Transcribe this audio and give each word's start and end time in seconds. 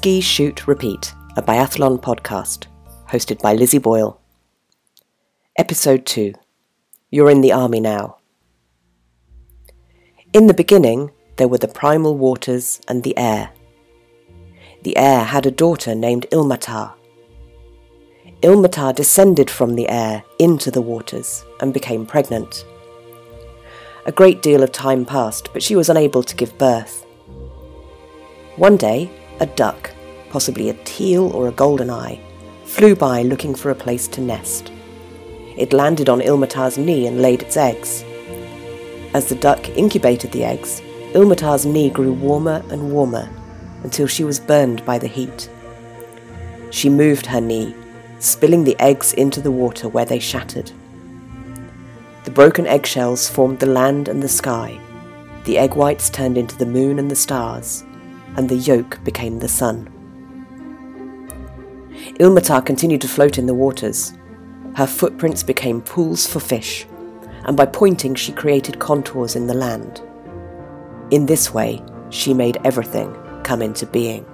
Ski 0.00 0.22
Shoot 0.22 0.66
Repeat, 0.66 1.12
a 1.36 1.42
biathlon 1.42 2.00
podcast, 2.00 2.68
hosted 3.10 3.38
by 3.42 3.52
Lizzie 3.52 3.76
Boyle. 3.76 4.18
Episode 5.58 6.06
2 6.06 6.32
You're 7.10 7.28
in 7.28 7.42
the 7.42 7.52
Army 7.52 7.80
Now. 7.80 8.16
In 10.32 10.46
the 10.46 10.54
beginning, 10.54 11.10
there 11.36 11.48
were 11.48 11.58
the 11.58 11.68
primal 11.68 12.16
waters 12.16 12.80
and 12.88 13.02
the 13.02 13.14
air. 13.18 13.50
The 14.84 14.96
air 14.96 15.22
had 15.22 15.44
a 15.44 15.50
daughter 15.50 15.94
named 15.94 16.26
Ilmatar. 16.32 16.94
Ilmatar 18.40 18.94
descended 18.94 19.50
from 19.50 19.74
the 19.74 19.90
air 19.90 20.24
into 20.38 20.70
the 20.70 20.80
waters 20.80 21.44
and 21.60 21.74
became 21.74 22.06
pregnant. 22.06 22.64
A 24.06 24.12
great 24.12 24.40
deal 24.40 24.62
of 24.62 24.72
time 24.72 25.04
passed, 25.04 25.52
but 25.52 25.62
she 25.62 25.76
was 25.76 25.90
unable 25.90 26.22
to 26.22 26.36
give 26.36 26.56
birth. 26.56 27.04
One 28.56 28.78
day, 28.78 29.10
a 29.40 29.46
duck, 29.46 29.90
possibly 30.28 30.68
a 30.68 30.74
teal 30.84 31.30
or 31.32 31.48
a 31.48 31.52
golden 31.52 31.90
eye, 31.90 32.20
flew 32.64 32.94
by 32.94 33.22
looking 33.22 33.54
for 33.54 33.70
a 33.70 33.74
place 33.74 34.06
to 34.06 34.20
nest. 34.20 34.70
It 35.56 35.72
landed 35.72 36.08
on 36.08 36.20
Ilmatar's 36.20 36.78
knee 36.78 37.06
and 37.06 37.20
laid 37.20 37.42
its 37.42 37.56
eggs. 37.56 38.04
As 39.12 39.28
the 39.28 39.34
duck 39.34 39.68
incubated 39.70 40.30
the 40.30 40.44
eggs, 40.44 40.80
Ilmatar's 41.14 41.66
knee 41.66 41.90
grew 41.90 42.12
warmer 42.12 42.62
and 42.70 42.92
warmer 42.92 43.28
until 43.82 44.06
she 44.06 44.22
was 44.22 44.38
burned 44.38 44.84
by 44.84 44.98
the 44.98 45.08
heat. 45.08 45.50
She 46.70 46.88
moved 46.88 47.26
her 47.26 47.40
knee, 47.40 47.74
spilling 48.20 48.64
the 48.64 48.78
eggs 48.78 49.12
into 49.14 49.40
the 49.40 49.50
water 49.50 49.88
where 49.88 50.04
they 50.04 50.20
shattered. 50.20 50.70
The 52.24 52.30
broken 52.30 52.66
eggshells 52.66 53.28
formed 53.28 53.58
the 53.58 53.66
land 53.66 54.06
and 54.06 54.22
the 54.22 54.28
sky. 54.28 54.78
The 55.44 55.58
egg 55.58 55.74
whites 55.74 56.10
turned 56.10 56.36
into 56.36 56.56
the 56.56 56.66
moon 56.66 56.98
and 56.98 57.10
the 57.10 57.16
stars, 57.16 57.82
and 58.40 58.48
the 58.48 58.56
yolk 58.56 59.04
became 59.04 59.38
the 59.38 59.48
sun. 59.48 59.86
Ilmatar 62.18 62.64
continued 62.64 63.02
to 63.02 63.06
float 63.06 63.36
in 63.36 63.44
the 63.44 63.52
waters. 63.52 64.14
Her 64.76 64.86
footprints 64.86 65.42
became 65.42 65.82
pools 65.82 66.26
for 66.26 66.40
fish, 66.40 66.86
and 67.44 67.54
by 67.54 67.66
pointing, 67.66 68.14
she 68.14 68.32
created 68.32 68.78
contours 68.78 69.36
in 69.36 69.46
the 69.46 69.52
land. 69.52 70.00
In 71.10 71.26
this 71.26 71.52
way, 71.52 71.82
she 72.08 72.32
made 72.32 72.56
everything 72.64 73.14
come 73.42 73.60
into 73.60 73.84
being. 73.84 74.24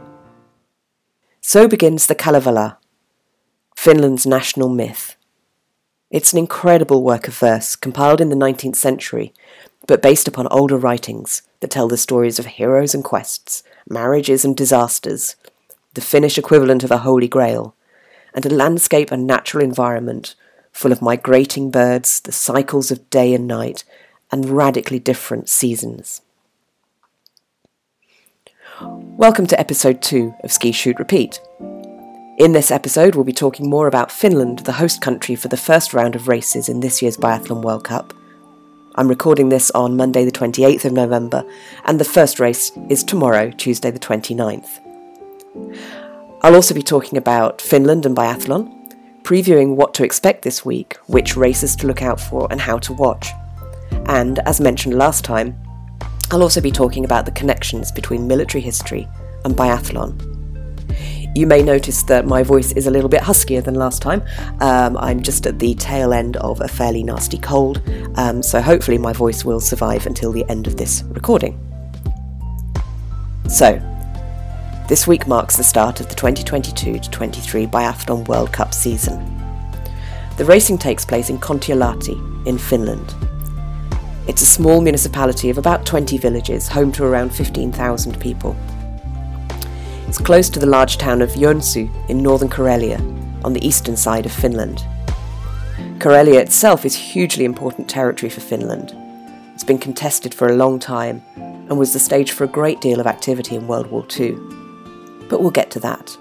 So 1.41 1.67
begins 1.67 2.07
the 2.07 2.15
Kalevala, 2.15 2.79
Finland's 3.75 4.25
national 4.25 4.69
myth. 4.69 5.17
It's 6.13 6.33
an 6.33 6.39
incredible 6.39 7.03
work 7.03 7.27
of 7.27 7.37
verse 7.37 7.75
compiled 7.75 8.21
in 8.21 8.29
the 8.29 8.37
19th 8.37 8.77
century, 8.77 9.35
but 9.89 10.01
based 10.01 10.29
upon 10.29 10.47
older 10.47 10.77
writings 10.77 11.43
that 11.59 11.73
tell 11.73 11.89
the 11.89 11.97
stories 11.97 12.39
of 12.39 12.47
heroes 12.47 12.95
and 12.95 13.03
quests, 13.03 13.65
marriages 13.89 14.45
and 14.45 14.57
disasters, 14.57 15.37
the 15.95 16.01
Finnish 16.01 16.37
equivalent 16.37 16.83
of 16.83 16.91
a 16.91 16.99
holy 16.99 17.29
grail, 17.29 17.75
and 18.35 18.45
a 18.45 18.55
landscape 18.55 19.13
and 19.13 19.27
natural 19.27 19.63
environment 19.63 20.35
full 20.73 20.93
of 20.93 21.01
migrating 21.01 21.71
birds, 21.71 22.21
the 22.21 22.33
cycles 22.33 22.91
of 22.91 23.09
day 23.11 23.33
and 23.33 23.47
night, 23.47 23.85
and 24.31 24.51
radically 24.51 24.99
different 24.99 25.49
seasons. 25.49 26.21
Welcome 28.81 29.47
to 29.47 29.59
episode 29.59 30.03
2 30.03 30.35
of 30.43 30.53
Ski 30.53 30.73
Shoot 30.73 30.99
Repeat. 30.99 31.41
In 32.39 32.53
this 32.53 32.71
episode, 32.71 33.15
we'll 33.15 33.25
be 33.25 33.33
talking 33.33 33.71
more 33.71 33.87
about 33.87 34.13
Finland, 34.13 34.59
the 34.61 34.73
host 34.73 35.01
country 35.01 35.35
for 35.37 35.49
the 35.49 35.57
first 35.57 35.95
round 35.95 36.15
of 36.15 36.29
races 36.29 36.69
in 36.69 36.81
this 36.81 37.01
year's 37.01 37.17
Biathlon 37.17 37.63
World 37.63 37.85
Cup. 37.85 38.13
I'm 38.99 39.09
recording 39.09 39.51
this 39.51 39.71
on 39.73 39.95
Monday, 39.95 40.25
the 40.25 40.33
28th 40.33 40.87
of 40.87 40.93
November, 40.95 41.45
and 41.85 42.01
the 42.01 42.05
first 42.05 42.41
race 42.41 42.73
is 42.89 43.05
tomorrow, 43.05 43.51
Tuesday, 43.51 43.91
the 43.91 43.99
29th. 43.99 44.81
I'll 46.41 46.55
also 46.55 46.73
be 46.73 46.83
talking 46.83 47.19
about 47.19 47.61
Finland 47.61 48.07
and 48.07 48.17
biathlon, 48.17 48.73
previewing 49.23 49.77
what 49.77 49.93
to 49.95 50.05
expect 50.05 50.41
this 50.41 50.65
week, 50.65 50.97
which 51.09 51.37
races 51.37 51.77
to 51.77 51.87
look 51.87 52.01
out 52.01 52.19
for, 52.19 52.49
and 52.51 52.59
how 52.59 52.79
to 52.79 52.95
watch. 52.95 53.29
And, 54.07 54.39
as 54.41 54.63
mentioned 54.63 54.97
last 54.97 55.27
time, 55.27 55.59
I'll 56.31 56.43
also 56.43 56.63
be 56.63 56.73
talking 56.73 57.05
about 57.05 57.27
the 57.27 57.33
connections 57.33 57.93
between 57.93 58.27
military 58.27 58.63
history 58.63 59.07
and 59.45 59.55
biathlon. 59.55 60.36
You 61.37 61.47
may 61.47 61.63
notice 61.63 62.03
that 62.05 62.25
my 62.25 62.43
voice 62.43 62.73
is 62.73 62.87
a 62.87 62.91
little 62.91 63.11
bit 63.11 63.21
huskier 63.21 63.63
than 63.63 63.75
last 63.75 64.01
time. 64.01 64.23
Um, 64.61 64.97
I'm 64.97 65.23
just 65.23 65.47
at 65.47 65.59
the 65.59 65.75
tail 65.75 66.15
end 66.15 66.39
of 66.39 66.63
a 66.63 66.67
fairly 66.67 67.03
nasty 67.03 67.37
cold, 67.37 67.83
um, 68.15 68.43
so 68.43 68.63
hopefully 68.63 68.97
my 68.97 69.13
voice 69.13 69.45
will 69.45 69.61
survive 69.61 70.07
until 70.07 70.33
the 70.33 70.49
end 70.49 70.67
of 70.67 70.79
this 70.79 71.03
recording. 71.09 71.61
So, 73.51 73.79
this 74.89 75.07
week 75.07 75.29
marks 75.29 75.59
the 75.59 75.63
start 75.63 76.01
of 76.01 76.09
the 76.09 76.15
2022 76.15 77.01
23 77.01 77.67
Biathlon 77.67 78.27
World 78.29 78.51
Cup 78.51 78.73
season. 78.73 79.23
The 80.39 80.45
racing 80.47 80.79
takes 80.79 81.05
place 81.05 81.29
in 81.29 81.37
Kontiolahti 81.37 82.47
in 82.47 82.57
Finland, 82.57 83.15
it's 84.29 84.43
a 84.43 84.47
small 84.47 84.81
municipality 84.81 85.51
of 85.51 85.59
about 85.59 85.87
20 85.87 86.19
villages, 86.19 86.67
home 86.67 86.91
to 86.93 87.05
around 87.05 87.33
15,000 87.33 88.19
people. 88.19 88.57
It's 90.09 90.19
close 90.19 90.49
to 90.51 90.61
the 90.61 90.67
large 90.67 90.99
town 90.99 91.21
of 91.21 91.31
Joensuu 91.31 91.91
in 92.09 92.23
northern 92.23 92.49
Karelia, 92.49 93.01
on 93.45 93.53
the 93.53 93.67
eastern 93.67 93.97
side 93.97 94.25
of 94.25 94.33
Finland. 94.33 94.85
Karelia 95.99 96.41
itself 96.41 96.85
is 96.85 96.95
hugely 96.95 97.45
important 97.45 97.91
territory 97.91 98.31
for 98.31 98.41
Finland. 98.41 98.95
It's 99.55 99.65
been 99.65 99.79
contested 99.79 100.33
for 100.33 100.47
a 100.47 100.55
long 100.55 100.79
time 100.79 101.23
and 101.37 101.77
was 101.77 101.93
the 101.93 101.99
stage 101.99 102.31
for 102.31 102.45
a 102.45 102.49
great 102.49 102.81
deal 102.81 103.01
of 103.01 103.09
activity 103.09 103.57
in 103.57 103.67
World 103.67 103.89
War 103.89 104.07
II. 104.17 104.37
But 105.29 105.41
we'll 105.41 105.51
get 105.51 105.73
to 105.73 105.81
that. 105.81 106.17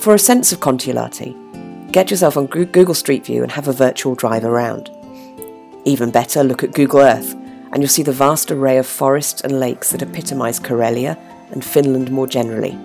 For 0.00 0.12
a 0.12 0.18
sense 0.18 0.52
of 0.52 0.58
Kontiolahti, 0.58 1.92
get 1.92 2.10
yourself 2.10 2.36
on 2.36 2.46
Google 2.46 2.94
Street 2.94 3.24
View 3.24 3.44
and 3.44 3.52
have 3.52 3.68
a 3.68 3.72
virtual 3.72 4.16
drive 4.16 4.44
around. 4.44 4.90
Even 5.84 6.10
better, 6.10 6.42
look 6.42 6.64
at 6.64 6.74
Google 6.74 7.00
Earth, 7.00 7.34
and 7.70 7.78
you'll 7.78 7.88
see 7.88 8.02
the 8.02 8.10
vast 8.10 8.50
array 8.50 8.76
of 8.76 8.88
forests 8.88 9.40
and 9.42 9.60
lakes 9.60 9.90
that 9.90 10.02
epitomise 10.02 10.58
Karelia 10.58 11.16
and 11.50 11.64
Finland 11.64 12.10
more 12.10 12.26
generally. 12.26 12.78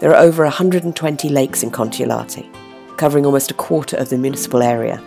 There 0.00 0.14
are 0.14 0.22
over 0.22 0.44
120 0.44 1.28
lakes 1.28 1.62
in 1.62 1.70
Kontiolahti, 1.70 2.46
covering 2.96 3.24
almost 3.24 3.50
a 3.50 3.54
quarter 3.54 3.96
of 3.96 4.10
the 4.10 4.18
municipal 4.18 4.62
area. 4.62 5.02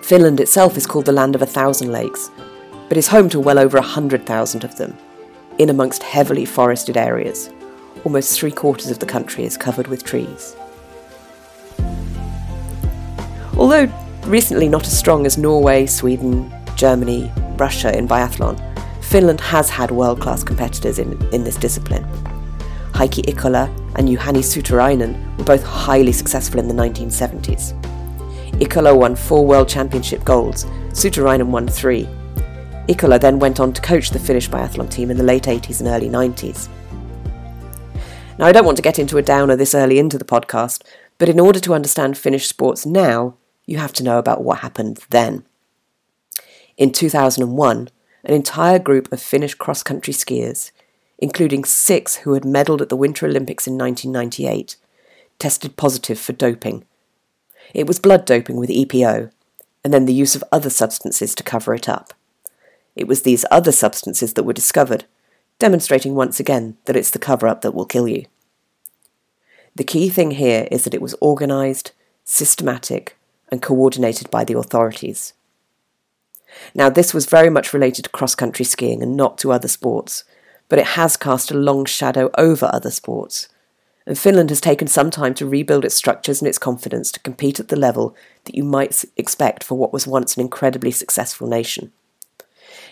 Finland 0.00 0.40
itself 0.40 0.76
is 0.76 0.86
called 0.86 1.06
the 1.06 1.12
land 1.12 1.34
of 1.34 1.42
a 1.42 1.46
thousand 1.46 1.92
lakes, 1.92 2.30
but 2.88 2.96
is 2.96 3.08
home 3.08 3.28
to 3.28 3.40
well 3.40 3.58
over 3.58 3.78
a 3.78 3.82
hundred 3.82 4.26
thousand 4.26 4.64
of 4.64 4.76
them, 4.76 4.96
in 5.58 5.70
amongst 5.70 6.02
heavily 6.02 6.44
forested 6.44 6.96
areas. 6.96 7.50
Almost 8.04 8.38
three 8.38 8.50
quarters 8.50 8.90
of 8.90 8.98
the 8.98 9.06
country 9.06 9.44
is 9.44 9.56
covered 9.56 9.86
with 9.86 10.04
trees. 10.04 10.56
Although 13.56 13.92
recently 14.24 14.68
not 14.68 14.86
as 14.86 14.98
strong 14.98 15.26
as 15.26 15.38
Norway, 15.38 15.86
Sweden, 15.86 16.52
Germany, 16.74 17.30
Russia 17.56 17.96
in 17.96 18.08
biathlon, 18.08 18.71
Finland 19.12 19.42
has 19.42 19.68
had 19.68 19.90
world 19.90 20.22
class 20.22 20.42
competitors 20.42 20.98
in, 20.98 21.22
in 21.34 21.44
this 21.44 21.56
discipline. 21.56 22.02
Heikki 22.94 23.22
Ikola 23.26 23.68
and 23.96 24.08
Juhani 24.08 24.38
Suutarinen 24.38 25.36
were 25.36 25.44
both 25.44 25.62
highly 25.62 26.12
successful 26.12 26.58
in 26.58 26.66
the 26.66 26.72
1970s. 26.72 27.78
Ikola 28.58 28.96
won 28.96 29.14
four 29.14 29.44
World 29.44 29.68
Championship 29.68 30.24
golds, 30.24 30.64
Suutarinen 30.94 31.48
won 31.48 31.68
three. 31.68 32.08
Ikola 32.88 33.20
then 33.20 33.38
went 33.38 33.60
on 33.60 33.74
to 33.74 33.82
coach 33.82 34.08
the 34.08 34.18
Finnish 34.18 34.48
biathlon 34.48 34.88
team 34.90 35.10
in 35.10 35.18
the 35.18 35.22
late 35.22 35.42
80s 35.42 35.80
and 35.80 35.90
early 35.90 36.08
90s. 36.08 36.70
Now, 38.38 38.46
I 38.46 38.52
don't 38.52 38.64
want 38.64 38.78
to 38.78 38.82
get 38.82 38.98
into 38.98 39.18
a 39.18 39.22
downer 39.22 39.56
this 39.56 39.74
early 39.74 39.98
into 39.98 40.16
the 40.16 40.24
podcast, 40.24 40.82
but 41.18 41.28
in 41.28 41.38
order 41.38 41.60
to 41.60 41.74
understand 41.74 42.16
Finnish 42.16 42.48
sports 42.48 42.86
now, 42.86 43.34
you 43.66 43.76
have 43.76 43.92
to 43.92 44.02
know 44.02 44.18
about 44.18 44.42
what 44.42 44.60
happened 44.60 45.04
then. 45.10 45.44
In 46.78 46.92
2001, 46.92 47.90
an 48.24 48.34
entire 48.34 48.78
group 48.78 49.12
of 49.12 49.20
Finnish 49.20 49.54
cross 49.54 49.82
country 49.82 50.12
skiers, 50.12 50.70
including 51.18 51.64
six 51.64 52.16
who 52.16 52.34
had 52.34 52.44
medalled 52.44 52.80
at 52.80 52.88
the 52.88 52.96
Winter 52.96 53.26
Olympics 53.26 53.66
in 53.66 53.78
1998, 53.78 54.76
tested 55.38 55.76
positive 55.76 56.18
for 56.18 56.32
doping. 56.32 56.84
It 57.74 57.86
was 57.86 57.98
blood 57.98 58.24
doping 58.24 58.56
with 58.56 58.70
EPO, 58.70 59.30
and 59.84 59.92
then 59.92 60.06
the 60.06 60.14
use 60.14 60.34
of 60.34 60.44
other 60.52 60.70
substances 60.70 61.34
to 61.34 61.42
cover 61.42 61.74
it 61.74 61.88
up. 61.88 62.14
It 62.94 63.08
was 63.08 63.22
these 63.22 63.44
other 63.50 63.72
substances 63.72 64.34
that 64.34 64.44
were 64.44 64.52
discovered, 64.52 65.04
demonstrating 65.58 66.14
once 66.14 66.38
again 66.38 66.76
that 66.84 66.96
it's 66.96 67.10
the 67.10 67.18
cover 67.18 67.48
up 67.48 67.62
that 67.62 67.74
will 67.74 67.86
kill 67.86 68.06
you. 68.06 68.26
The 69.74 69.84
key 69.84 70.10
thing 70.10 70.32
here 70.32 70.68
is 70.70 70.84
that 70.84 70.94
it 70.94 71.00
was 71.00 71.14
organised, 71.22 71.92
systematic, 72.24 73.16
and 73.50 73.62
coordinated 73.62 74.30
by 74.30 74.44
the 74.44 74.58
authorities. 74.58 75.32
Now, 76.74 76.88
this 76.88 77.12
was 77.12 77.26
very 77.26 77.50
much 77.50 77.72
related 77.72 78.04
to 78.04 78.10
cross 78.10 78.34
country 78.34 78.64
skiing 78.64 79.02
and 79.02 79.16
not 79.16 79.38
to 79.38 79.52
other 79.52 79.68
sports, 79.68 80.24
but 80.68 80.78
it 80.78 80.86
has 80.86 81.16
cast 81.16 81.50
a 81.50 81.54
long 81.54 81.84
shadow 81.84 82.30
over 82.38 82.70
other 82.72 82.90
sports. 82.90 83.48
And 84.06 84.18
Finland 84.18 84.50
has 84.50 84.60
taken 84.60 84.88
some 84.88 85.10
time 85.10 85.34
to 85.34 85.46
rebuild 85.46 85.84
its 85.84 85.94
structures 85.94 86.40
and 86.40 86.48
its 86.48 86.58
confidence 86.58 87.12
to 87.12 87.20
compete 87.20 87.60
at 87.60 87.68
the 87.68 87.76
level 87.76 88.16
that 88.44 88.54
you 88.54 88.64
might 88.64 89.04
expect 89.16 89.62
for 89.62 89.76
what 89.76 89.92
was 89.92 90.06
once 90.06 90.36
an 90.36 90.40
incredibly 90.40 90.90
successful 90.90 91.46
nation. 91.46 91.92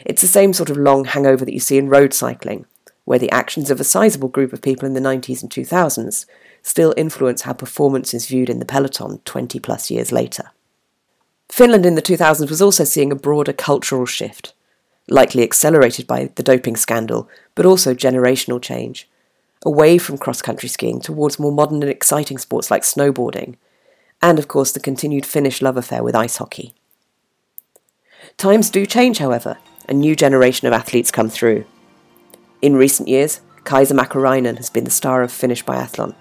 It's 0.04 0.22
the 0.22 0.28
same 0.28 0.52
sort 0.52 0.70
of 0.70 0.76
long 0.76 1.04
hangover 1.04 1.44
that 1.44 1.52
you 1.52 1.60
see 1.60 1.78
in 1.78 1.88
road 1.88 2.14
cycling, 2.14 2.66
where 3.04 3.18
the 3.18 3.30
actions 3.30 3.70
of 3.70 3.80
a 3.80 3.84
sizable 3.84 4.28
group 4.28 4.52
of 4.52 4.62
people 4.62 4.86
in 4.86 4.94
the 4.94 5.00
90s 5.00 5.42
and 5.42 5.50
2000s 5.50 6.26
still 6.62 6.94
influence 6.96 7.42
how 7.42 7.52
performance 7.52 8.14
is 8.14 8.26
viewed 8.26 8.50
in 8.50 8.58
the 8.58 8.64
peloton 8.64 9.20
20 9.24 9.58
plus 9.58 9.90
years 9.90 10.12
later. 10.12 10.50
Finland 11.50 11.84
in 11.84 11.96
the 11.96 12.02
2000s 12.02 12.48
was 12.48 12.62
also 12.62 12.84
seeing 12.84 13.10
a 13.10 13.16
broader 13.16 13.52
cultural 13.52 14.06
shift, 14.06 14.54
likely 15.08 15.42
accelerated 15.42 16.06
by 16.06 16.30
the 16.36 16.42
doping 16.42 16.76
scandal, 16.76 17.28
but 17.54 17.66
also 17.66 17.92
generational 17.92 18.62
change, 18.62 19.08
away 19.64 19.98
from 19.98 20.16
cross 20.16 20.40
country 20.40 20.68
skiing 20.68 21.00
towards 21.00 21.38
more 21.38 21.52
modern 21.52 21.82
and 21.82 21.90
exciting 21.90 22.38
sports 22.38 22.70
like 22.70 22.82
snowboarding, 22.82 23.56
and 24.22 24.38
of 24.38 24.48
course 24.48 24.72
the 24.72 24.80
continued 24.80 25.26
Finnish 25.26 25.60
love 25.60 25.76
affair 25.76 26.02
with 26.02 26.14
ice 26.14 26.36
hockey. 26.36 26.74
Times 28.36 28.70
do 28.70 28.86
change, 28.86 29.18
however, 29.18 29.58
a 29.88 29.92
new 29.92 30.14
generation 30.14 30.68
of 30.68 30.72
athletes 30.72 31.10
come 31.10 31.28
through. 31.28 31.64
In 32.62 32.76
recent 32.76 33.08
years, 33.08 33.40
Kaisa 33.64 33.94
Mäkäräinen 33.94 34.56
has 34.56 34.70
been 34.70 34.84
the 34.84 34.90
star 34.90 35.22
of 35.22 35.32
Finnish 35.32 35.64
biathlon. 35.64 36.14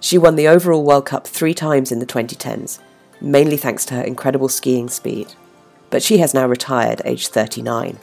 She 0.00 0.16
won 0.18 0.36
the 0.36 0.48
overall 0.48 0.84
World 0.84 1.06
Cup 1.06 1.26
three 1.26 1.54
times 1.54 1.92
in 1.92 1.98
the 1.98 2.06
2010s, 2.06 2.78
mainly 3.20 3.56
thanks 3.56 3.84
to 3.86 3.94
her 3.94 4.02
incredible 4.02 4.48
skiing 4.48 4.88
speed, 4.88 5.34
but 5.90 6.02
she 6.02 6.18
has 6.18 6.34
now 6.34 6.46
retired 6.46 7.02
aged 7.04 7.28
39. 7.32 7.98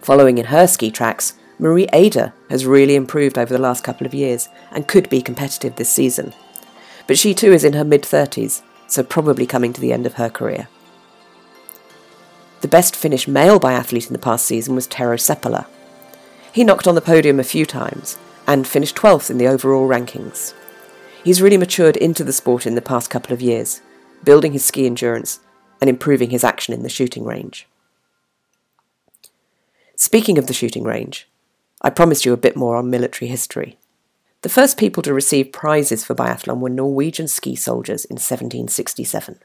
Following 0.00 0.38
in 0.38 0.46
her 0.46 0.66
ski 0.66 0.90
tracks, 0.90 1.34
Mari 1.58 1.86
Eder 1.92 2.32
has 2.50 2.66
really 2.66 2.94
improved 2.94 3.38
over 3.38 3.52
the 3.52 3.60
last 3.60 3.84
couple 3.84 4.06
of 4.06 4.14
years 4.14 4.48
and 4.70 4.88
could 4.88 5.08
be 5.08 5.22
competitive 5.22 5.76
this 5.76 5.88
season. 5.88 6.34
But 7.06 7.18
she 7.18 7.34
too 7.34 7.52
is 7.52 7.64
in 7.64 7.74
her 7.74 7.84
mid 7.84 8.02
30s, 8.02 8.62
so 8.86 9.02
probably 9.02 9.46
coming 9.46 9.72
to 9.72 9.80
the 9.80 9.92
end 9.92 10.06
of 10.06 10.14
her 10.14 10.28
career. 10.28 10.68
The 12.60 12.68
best 12.68 12.96
Finnish 12.96 13.28
male 13.28 13.60
biathlete 13.60 14.06
in 14.06 14.12
the 14.12 14.18
past 14.18 14.46
season 14.46 14.74
was 14.74 14.86
Tero 14.86 15.16
Seppälä. 15.16 15.66
He 16.52 16.64
knocked 16.64 16.86
on 16.86 16.94
the 16.94 17.00
podium 17.00 17.38
a 17.38 17.44
few 17.44 17.66
times 17.66 18.16
and 18.46 18.66
finished 18.66 18.96
12th 18.96 19.30
in 19.30 19.38
the 19.38 19.48
overall 19.48 19.88
rankings. 19.88 20.54
He's 21.24 21.40
really 21.40 21.56
matured 21.56 21.96
into 21.96 22.22
the 22.22 22.34
sport 22.34 22.66
in 22.66 22.74
the 22.74 22.82
past 22.82 23.08
couple 23.08 23.32
of 23.32 23.40
years, 23.40 23.80
building 24.22 24.52
his 24.52 24.64
ski 24.64 24.84
endurance 24.84 25.40
and 25.80 25.88
improving 25.88 26.28
his 26.28 26.44
action 26.44 26.74
in 26.74 26.82
the 26.82 26.90
shooting 26.90 27.24
range. 27.24 27.66
Speaking 29.96 30.36
of 30.36 30.48
the 30.48 30.52
shooting 30.52 30.84
range, 30.84 31.26
I 31.80 31.88
promised 31.88 32.26
you 32.26 32.34
a 32.34 32.36
bit 32.36 32.56
more 32.56 32.76
on 32.76 32.90
military 32.90 33.30
history. 33.30 33.78
The 34.42 34.50
first 34.50 34.76
people 34.76 35.02
to 35.02 35.14
receive 35.14 35.50
prizes 35.50 36.04
for 36.04 36.14
biathlon 36.14 36.60
were 36.60 36.68
Norwegian 36.68 37.28
ski 37.28 37.56
soldiers 37.56 38.04
in 38.04 38.16
1767. 38.16 39.38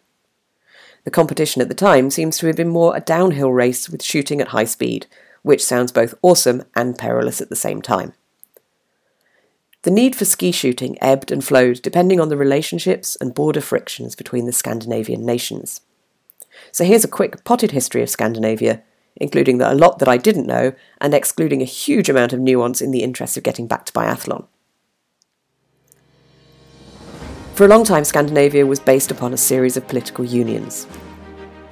The 1.06 1.12
competition 1.12 1.62
at 1.62 1.70
the 1.70 1.74
time 1.74 2.10
seems 2.10 2.38
to 2.40 2.48
have 2.48 2.58
been 2.58 2.68
more 2.68 2.94
a 2.94 3.00
downhill 3.00 3.54
race 3.54 3.90
with 3.90 4.04
shooting 4.04 4.42
at 4.42 4.50
high 4.50 4.66
speed, 4.66 5.08
which 5.44 5.64
sounds 5.64 5.94
both 5.94 6.14
awesome 6.22 6.64
and 6.76 6.98
perilous 6.98 7.40
at 7.40 7.50
the 7.50 7.56
same 7.56 7.82
time. 7.82 8.12
The 9.84 9.92
need 9.92 10.16
for 10.16 10.26
ski 10.26 10.52
shooting 10.52 10.98
ebbed 11.02 11.32
and 11.32 11.44
flowed 11.44 11.82
depending 11.82 12.20
on 12.20 12.28
the 12.28 12.36
relationships 12.36 13.16
and 13.22 13.34
border 13.34 13.62
frictions 13.62 14.14
between 14.14 14.46
the 14.46 14.52
Scandinavian 14.52 15.26
nations. 15.26 15.82
So 16.74 16.84
here's 16.84 17.06
a 17.06 17.10
quick 17.10 17.46
potted 17.46 17.72
history 17.72 18.02
of 18.02 18.10
Scandinavia, 18.10 18.84
including 19.16 19.62
a 19.62 19.74
lot 19.74 20.00
that 20.00 20.10
I 20.10 20.18
didn't 20.18 20.48
know 20.48 20.74
and 21.00 21.14
excluding 21.14 21.62
a 21.62 21.66
huge 21.66 22.10
amount 22.10 22.34
of 22.34 22.42
nuance 22.42 22.82
in 22.82 22.92
the 22.92 23.04
interest 23.04 23.38
of 23.38 23.44
getting 23.44 23.68
back 23.68 23.86
to 23.86 23.94
biathlon. 23.94 24.48
For 27.54 27.66
a 27.66 27.70
long 27.70 27.86
time, 27.86 28.04
Scandinavia 28.04 28.66
was 28.66 28.80
based 28.80 29.12
upon 29.12 29.34
a 29.34 29.38
series 29.38 29.78
of 29.78 29.88
political 29.88 30.26
unions. 30.26 30.88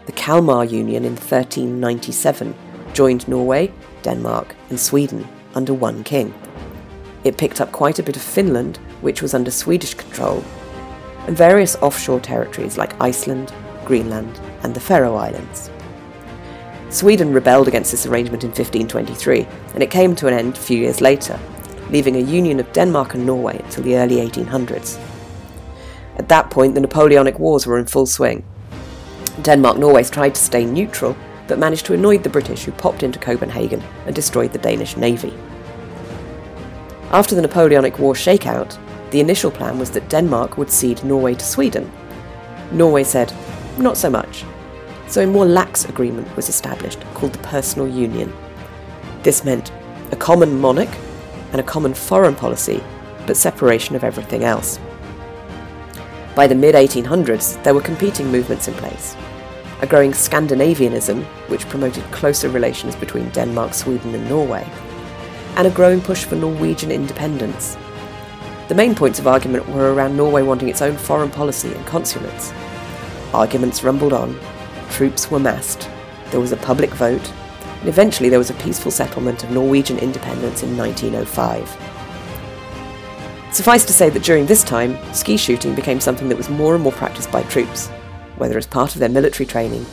The 0.05 0.11
Kalmar 0.13 0.63
Union 0.63 1.03
in 1.03 1.13
1397 1.13 2.55
joined 2.93 3.27
Norway, 3.27 3.71
Denmark, 4.03 4.55
and 4.69 4.79
Sweden 4.79 5.27
under 5.55 5.73
one 5.73 6.03
king. 6.03 6.33
It 7.27 7.35
picked 7.37 7.59
up 7.59 7.73
quite 7.73 7.99
a 7.99 8.03
bit 8.03 8.15
of 8.15 8.21
Finland, 8.21 8.77
which 9.01 9.21
was 9.21 9.33
under 9.33 9.51
Swedish 9.51 9.95
control, 9.95 10.41
and 11.27 11.35
various 11.35 11.75
offshore 11.81 12.21
territories 12.21 12.77
like 12.77 12.99
Iceland, 13.01 13.51
Greenland, 13.83 14.39
and 14.63 14.73
the 14.73 14.79
Faroe 14.79 15.17
Islands. 15.17 15.69
Sweden 16.89 17.33
rebelled 17.33 17.67
against 17.67 17.91
this 17.91 18.05
arrangement 18.05 18.45
in 18.45 18.51
1523, 18.51 19.45
and 19.73 19.83
it 19.83 19.91
came 19.91 20.15
to 20.15 20.27
an 20.27 20.33
end 20.33 20.55
a 20.55 20.61
few 20.61 20.77
years 20.79 21.01
later, 21.01 21.37
leaving 21.89 22.15
a 22.15 22.19
union 22.19 22.61
of 22.61 22.71
Denmark 22.71 23.13
and 23.13 23.25
Norway 23.25 23.59
until 23.61 23.83
the 23.83 23.97
early 23.97 24.25
1800s. 24.25 24.97
At 26.15 26.29
that 26.29 26.49
point, 26.49 26.75
the 26.75 26.81
Napoleonic 26.81 27.39
Wars 27.39 27.67
were 27.67 27.77
in 27.77 27.87
full 27.87 28.05
swing. 28.05 28.45
Denmark 29.41 29.77
Norway 29.77 30.05
tried 30.05 30.35
to 30.35 30.41
stay 30.41 30.63
neutral, 30.63 31.13
but 31.49 31.59
managed 31.59 31.87
to 31.87 31.93
annoy 31.93 32.19
the 32.19 32.29
British, 32.29 32.63
who 32.63 32.71
popped 32.71 33.03
into 33.03 33.19
Copenhagen 33.19 33.83
and 34.05 34.15
destroyed 34.15 34.53
the 34.53 34.59
Danish 34.59 34.95
navy. 34.95 35.33
After 37.11 37.35
the 37.35 37.41
Napoleonic 37.41 37.99
War 37.99 38.13
shakeout, 38.13 38.77
the 39.11 39.21
initial 39.21 39.49
plan 39.49 39.79
was 39.79 39.91
that 39.91 40.09
Denmark 40.09 40.57
would 40.57 40.69
cede 40.69 41.03
Norway 41.05 41.35
to 41.35 41.45
Sweden. 41.45 41.89
Norway 42.73 43.05
said, 43.05 43.33
not 43.77 43.95
so 43.95 44.09
much. 44.09 44.43
So 45.07 45.21
a 45.21 45.27
more 45.27 45.45
lax 45.45 45.85
agreement 45.85 46.35
was 46.35 46.49
established 46.49 46.99
called 47.13 47.31
the 47.31 47.47
Personal 47.47 47.87
Union. 47.87 48.33
This 49.23 49.45
meant 49.45 49.71
a 50.11 50.17
common 50.17 50.59
monarch 50.59 50.89
and 51.53 51.61
a 51.61 51.63
common 51.63 51.93
foreign 51.93 52.35
policy, 52.35 52.83
but 53.25 53.37
separation 53.37 53.95
of 53.95 54.03
everything 54.03 54.43
else. 54.43 54.77
By 56.35 56.45
the 56.45 56.55
mid 56.55 56.75
1800s, 56.75 57.61
there 57.63 57.73
were 57.73 57.81
competing 57.81 58.27
movements 58.29 58.67
in 58.67 58.73
place. 58.73 59.15
A 59.81 59.87
growing 59.87 60.13
Scandinavianism, 60.13 61.23
which 61.47 61.69
promoted 61.69 62.03
closer 62.11 62.49
relations 62.49 62.97
between 62.97 63.29
Denmark, 63.29 63.73
Sweden, 63.73 64.13
and 64.13 64.27
Norway, 64.27 64.69
and 65.57 65.67
a 65.67 65.71
growing 65.71 65.99
push 65.99 66.23
for 66.23 66.35
Norwegian 66.35 66.91
independence. 66.91 67.75
The 68.67 68.75
main 68.75 68.93
points 68.93 69.17
of 69.17 69.27
argument 69.27 69.67
were 69.67 69.93
around 69.93 70.15
Norway 70.15 70.43
wanting 70.43 70.69
its 70.69 70.83
own 70.83 70.95
foreign 70.95 71.31
policy 71.31 71.73
and 71.73 71.85
consulates. 71.85 72.53
Arguments 73.33 73.83
rumbled 73.83 74.13
on, 74.13 74.39
troops 74.91 75.31
were 75.31 75.39
massed, 75.39 75.89
there 76.29 76.39
was 76.39 76.51
a 76.51 76.57
public 76.57 76.91
vote, 76.91 77.31
and 77.79 77.89
eventually 77.89 78.29
there 78.29 78.39
was 78.39 78.51
a 78.51 78.55
peaceful 78.55 78.91
settlement 78.91 79.43
of 79.43 79.51
Norwegian 79.51 79.97
independence 79.97 80.61
in 80.61 80.77
1905. 80.77 81.67
Suffice 83.51 83.85
to 83.85 83.93
say 83.93 84.09
that 84.11 84.23
during 84.23 84.45
this 84.45 84.63
time, 84.63 84.95
ski 85.13 85.37
shooting 85.37 85.73
became 85.73 85.99
something 85.99 86.29
that 86.29 86.37
was 86.37 86.49
more 86.49 86.75
and 86.75 86.83
more 86.83 86.91
practiced 86.91 87.31
by 87.31 87.41
troops, 87.43 87.87
whether 88.37 88.59
as 88.59 88.67
part 88.67 88.93
of 88.93 88.99
their 88.99 89.09
military 89.09 89.47
training 89.47 89.85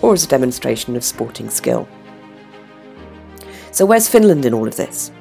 or 0.00 0.14
as 0.14 0.24
a 0.24 0.28
demonstration 0.28 0.96
of 0.96 1.04
sporting 1.04 1.50
skill. 1.50 1.86
So, 3.72 3.86
where's 3.86 4.08
Finland 4.08 4.44
in 4.44 4.54
all 4.54 4.66
of 4.66 4.76
this? 4.76 5.12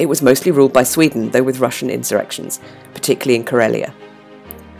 It 0.00 0.08
was 0.08 0.22
mostly 0.22 0.50
ruled 0.50 0.72
by 0.72 0.82
Sweden, 0.82 1.28
though 1.28 1.42
with 1.42 1.60
Russian 1.60 1.90
insurrections, 1.90 2.58
particularly 2.94 3.36
in 3.36 3.44
Karelia. 3.44 3.92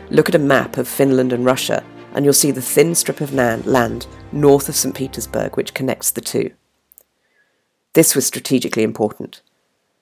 Look 0.09 0.31
at 0.31 0.35
a 0.35 0.39
map 0.39 0.79
of 0.79 0.89
Finland 0.89 1.31
and 1.35 1.45
Russia, 1.45 1.85
and 2.15 2.25
you'll 2.25 2.33
see 2.33 2.51
the 2.51 2.63
thin 2.63 2.95
strip 2.95 3.21
of 3.21 3.35
land 3.35 4.07
north 4.33 4.71
of 4.71 4.75
St. 4.75 4.95
Petersburg 4.95 5.59
which 5.59 5.75
connects 5.75 6.11
the 6.11 6.23
two. 6.23 6.53
This 7.93 8.15
was 8.15 8.27
strategically 8.27 8.83
important. 8.83 9.43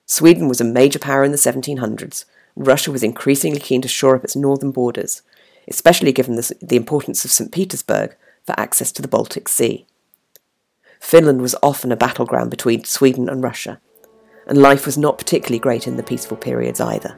Sweden 0.05 0.47
was 0.47 0.61
a 0.61 0.63
major 0.63 0.99
power 0.99 1.25
in 1.25 1.33
the 1.33 1.37
1700s, 1.37 2.23
Russia 2.55 2.89
was 2.89 3.03
increasingly 3.03 3.59
keen 3.59 3.81
to 3.81 3.89
shore 3.89 4.15
up 4.15 4.23
its 4.23 4.37
northern 4.37 4.71
borders, 4.71 5.21
especially 5.67 6.13
given 6.13 6.37
the, 6.37 6.55
the 6.61 6.77
importance 6.77 7.25
of 7.25 7.31
St. 7.31 7.51
Petersburg 7.51 8.15
for 8.45 8.57
access 8.57 8.93
to 8.93 9.01
the 9.01 9.07
Baltic 9.09 9.49
Sea. 9.49 9.85
Finland 11.01 11.41
was 11.41 11.57
often 11.61 11.91
a 11.91 11.97
battleground 11.97 12.49
between 12.49 12.85
Sweden 12.85 13.27
and 13.27 13.43
Russia, 13.43 13.81
and 14.49 14.57
life 14.57 14.85
was 14.85 14.97
not 14.97 15.17
particularly 15.17 15.59
great 15.59 15.87
in 15.87 15.95
the 15.95 16.03
peaceful 16.03 16.35
periods 16.35 16.81
either. 16.81 17.15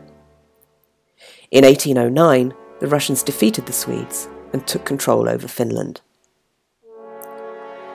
In 1.50 1.65
1809, 1.65 2.53
the 2.79 2.88
Russians 2.88 3.23
defeated 3.23 3.65
the 3.65 3.73
Swedes 3.73 4.27
and 4.53 4.67
took 4.67 4.85
control 4.85 5.27
over 5.27 5.47
Finland. 5.47 6.01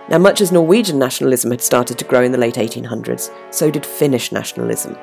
Now, 0.09 0.19
much 0.19 0.41
as 0.41 0.53
Norwegian 0.53 0.99
nationalism 0.99 1.51
had 1.51 1.61
started 1.61 1.99
to 1.99 2.05
grow 2.05 2.23
in 2.23 2.33
the 2.33 2.39
late 2.39 2.55
1800s, 2.55 3.31
so 3.51 3.71
did 3.71 3.85
Finnish 3.85 4.33
nationalism, 4.33 4.97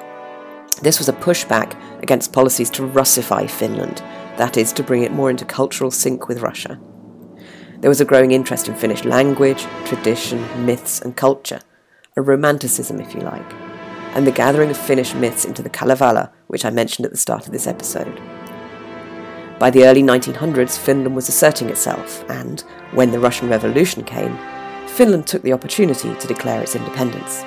this 0.81 0.97
was 0.97 1.07
a 1.07 1.13
pushback 1.13 1.77
against 2.01 2.33
policies 2.33 2.69
to 2.71 2.85
Russify 2.85 3.45
Finland, 3.45 3.97
that 4.37 4.57
is, 4.57 4.73
to 4.73 4.83
bring 4.83 5.03
it 5.03 5.11
more 5.11 5.29
into 5.29 5.45
cultural 5.45 5.91
sync 5.91 6.27
with 6.27 6.41
Russia. 6.41 6.79
There 7.79 7.89
was 7.89 8.01
a 8.01 8.05
growing 8.05 8.31
interest 8.31 8.67
in 8.67 8.75
Finnish 8.75 9.03
language, 9.03 9.65
tradition, 9.85 10.65
myths, 10.65 11.01
and 11.01 11.15
culture, 11.15 11.61
a 12.17 12.21
romanticism, 12.21 12.99
if 12.99 13.13
you 13.13 13.21
like, 13.21 13.62
and 14.13 14.27
the 14.27 14.31
gathering 14.31 14.69
of 14.69 14.77
Finnish 14.77 15.13
myths 15.13 15.45
into 15.45 15.61
the 15.61 15.69
Kalevala, 15.69 16.31
which 16.47 16.65
I 16.65 16.69
mentioned 16.69 17.05
at 17.05 17.11
the 17.11 17.17
start 17.17 17.45
of 17.47 17.51
this 17.51 17.67
episode. 17.67 18.21
By 19.59 19.69
the 19.69 19.85
early 19.85 20.03
1900s, 20.03 20.77
Finland 20.77 21.15
was 21.15 21.29
asserting 21.29 21.69
itself, 21.69 22.23
and, 22.29 22.61
when 22.91 23.11
the 23.11 23.19
Russian 23.19 23.49
Revolution 23.49 24.03
came, 24.03 24.37
Finland 24.87 25.25
took 25.25 25.41
the 25.41 25.53
opportunity 25.53 26.13
to 26.15 26.27
declare 26.27 26.61
its 26.61 26.75
independence. 26.75 27.43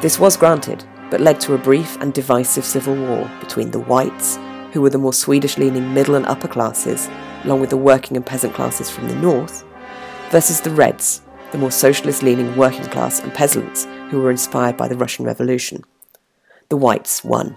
This 0.00 0.18
was 0.18 0.36
granted, 0.36 0.84
but 1.10 1.20
led 1.20 1.40
to 1.40 1.54
a 1.54 1.58
brief 1.58 2.00
and 2.00 2.12
divisive 2.12 2.64
civil 2.64 2.94
war 2.94 3.30
between 3.40 3.70
the 3.70 3.80
whites, 3.80 4.38
who 4.72 4.80
were 4.80 4.90
the 4.90 4.98
more 4.98 5.12
Swedish 5.12 5.58
leaning 5.58 5.92
middle 5.92 6.14
and 6.14 6.26
upper 6.26 6.48
classes, 6.48 7.08
along 7.44 7.60
with 7.60 7.70
the 7.70 7.76
working 7.76 8.16
and 8.16 8.24
peasant 8.24 8.54
classes 8.54 8.88
from 8.88 9.08
the 9.08 9.14
north, 9.16 9.64
versus 10.30 10.60
the 10.60 10.70
reds, 10.70 11.22
the 11.50 11.58
more 11.58 11.70
socialist 11.70 12.22
leaning 12.22 12.56
working 12.56 12.84
class 12.86 13.20
and 13.20 13.34
peasants 13.34 13.86
who 14.12 14.20
were 14.20 14.30
inspired 14.30 14.76
by 14.76 14.86
the 14.86 14.96
Russian 14.96 15.24
Revolution. 15.24 15.82
The 16.68 16.76
whites 16.76 17.24
won. 17.24 17.56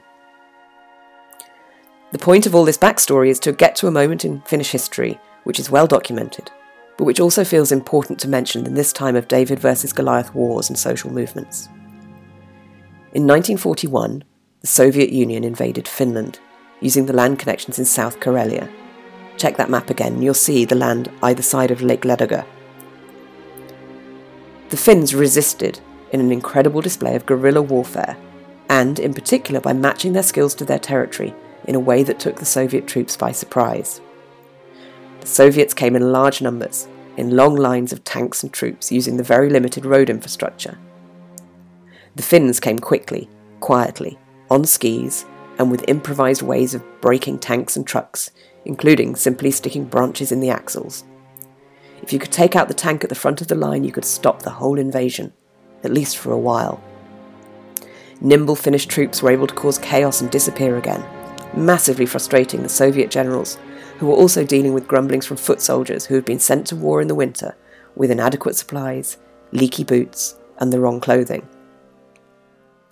The 2.13 2.17
point 2.17 2.45
of 2.45 2.55
all 2.55 2.63
this 2.63 2.77
backstory 2.77 3.27
is 3.27 3.39
to 3.41 3.51
get 3.51 3.75
to 3.75 3.87
a 3.87 3.91
moment 3.91 4.23
in 4.23 4.39
Finnish 4.43 4.71
history 4.71 5.19
which 5.43 5.59
is 5.59 5.69
well 5.69 5.85
documented, 5.85 6.49
but 6.97 7.03
which 7.03 7.19
also 7.19 7.43
feels 7.43 7.73
important 7.73 8.19
to 8.19 8.29
mention 8.29 8.65
in 8.65 8.73
this 8.73 8.93
time 8.93 9.17
of 9.17 9.27
David 9.27 9.59
versus 9.59 9.91
Goliath 9.91 10.33
wars 10.33 10.69
and 10.69 10.79
social 10.79 11.11
movements. 11.11 11.67
In 13.13 13.27
1941, 13.27 14.23
the 14.61 14.67
Soviet 14.67 15.09
Union 15.09 15.43
invaded 15.43 15.89
Finland, 15.89 16.39
using 16.79 17.05
the 17.05 17.13
land 17.13 17.37
connections 17.37 17.79
in 17.79 17.85
South 17.85 18.21
Karelia. 18.21 18.71
Check 19.35 19.57
that 19.57 19.69
map 19.69 19.89
again, 19.89 20.13
and 20.13 20.23
you'll 20.23 20.33
see 20.33 20.63
the 20.63 20.73
land 20.73 21.11
either 21.21 21.43
side 21.43 21.69
of 21.69 21.81
Lake 21.81 22.03
Ladoga. 22.03 22.45
The 24.69 24.77
Finns 24.77 25.13
resisted 25.13 25.81
in 26.15 26.21
an 26.21 26.31
incredible 26.31 26.79
display 26.79 27.13
of 27.13 27.25
guerrilla 27.25 27.61
warfare, 27.61 28.15
and 28.69 28.99
in 28.99 29.13
particular 29.13 29.59
by 29.59 29.73
matching 29.73 30.13
their 30.13 30.23
skills 30.23 30.55
to 30.55 30.63
their 30.63 30.79
territory 30.79 31.35
in 31.65 31.75
a 31.75 31.79
way 31.79 32.03
that 32.03 32.19
took 32.19 32.37
the 32.37 32.45
Soviet 32.45 32.87
troops 32.87 33.17
by 33.17 33.33
surprise. 33.33 33.99
The 35.19 35.27
Soviets 35.27 35.73
came 35.73 35.93
in 35.93 36.13
large 36.13 36.41
numbers, 36.41 36.87
in 37.17 37.35
long 37.35 37.55
lines 37.55 37.91
of 37.91 38.05
tanks 38.05 38.43
and 38.43 38.53
troops 38.53 38.93
using 38.93 39.17
the 39.17 39.23
very 39.23 39.49
limited 39.49 39.85
road 39.85 40.09
infrastructure. 40.09 40.77
The 42.15 42.23
Finns 42.23 42.61
came 42.61 42.79
quickly, 42.79 43.29
quietly, 43.59 44.17
on 44.49 44.63
skis, 44.63 45.25
and 45.59 45.69
with 45.69 45.83
improvised 45.89 46.41
ways 46.41 46.73
of 46.73 47.01
breaking 47.01 47.39
tanks 47.39 47.75
and 47.75 47.85
trucks, 47.85 48.31
including 48.63 49.17
simply 49.17 49.51
sticking 49.51 49.83
branches 49.83 50.31
in 50.31 50.39
the 50.39 50.49
axles. 50.49 51.03
If 52.01 52.13
you 52.13 52.19
could 52.19 52.31
take 52.31 52.55
out 52.55 52.69
the 52.69 52.73
tank 52.73 53.03
at 53.03 53.09
the 53.09 53.15
front 53.15 53.41
of 53.41 53.47
the 53.47 53.55
line, 53.55 53.83
you 53.83 53.91
could 53.91 54.05
stop 54.05 54.43
the 54.43 54.51
whole 54.51 54.79
invasion, 54.79 55.33
at 55.85 55.93
least 55.93 56.17
for 56.17 56.31
a 56.31 56.37
while. 56.37 56.83
Nimble 58.21 58.55
Finnish 58.55 58.85
troops 58.85 59.21
were 59.21 59.31
able 59.31 59.47
to 59.47 59.55
cause 59.55 59.77
chaos 59.77 60.21
and 60.21 60.31
disappear 60.31 60.77
again, 60.77 61.03
massively 61.55 62.05
frustrating 62.05 62.63
the 62.63 62.69
Soviet 62.69 63.11
generals, 63.11 63.57
who 63.97 64.07
were 64.07 64.15
also 64.15 64.45
dealing 64.45 64.73
with 64.73 64.87
grumblings 64.87 65.25
from 65.25 65.37
foot 65.37 65.61
soldiers 65.61 66.05
who 66.05 66.15
had 66.15 66.25
been 66.25 66.39
sent 66.39 66.67
to 66.67 66.75
war 66.75 67.01
in 67.01 67.07
the 67.07 67.15
winter 67.15 67.55
with 67.95 68.11
inadequate 68.11 68.55
supplies, 68.55 69.17
leaky 69.51 69.83
boots, 69.83 70.37
and 70.57 70.71
the 70.71 70.79
wrong 70.79 70.99
clothing. 70.99 71.47